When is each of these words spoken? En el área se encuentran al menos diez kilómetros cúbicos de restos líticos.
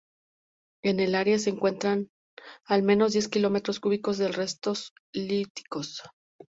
En 0.81 0.99
el 0.99 1.13
área 1.13 1.37
se 1.37 1.51
encuentran 1.51 2.09
al 2.65 2.81
menos 2.81 3.13
diez 3.13 3.27
kilómetros 3.27 3.79
cúbicos 3.79 4.17
de 4.17 4.29
restos 4.31 4.95
líticos. 5.13 6.01